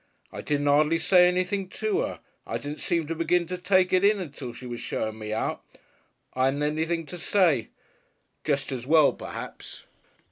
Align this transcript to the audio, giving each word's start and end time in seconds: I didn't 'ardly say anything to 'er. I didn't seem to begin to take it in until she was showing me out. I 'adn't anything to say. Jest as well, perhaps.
I 0.31 0.41
didn't 0.41 0.67
'ardly 0.67 0.97
say 0.97 1.27
anything 1.27 1.69
to 1.69 2.01
'er. 2.01 2.19
I 2.47 2.57
didn't 2.57 2.79
seem 2.79 3.05
to 3.05 3.13
begin 3.13 3.45
to 3.45 3.55
take 3.59 3.93
it 3.93 4.03
in 4.03 4.19
until 4.19 4.51
she 4.51 4.65
was 4.65 4.79
showing 4.79 5.19
me 5.19 5.31
out. 5.31 5.63
I 6.33 6.47
'adn't 6.47 6.63
anything 6.63 7.05
to 7.05 7.19
say. 7.19 7.69
Jest 8.43 8.71
as 8.71 8.87
well, 8.87 9.13
perhaps. 9.13 9.83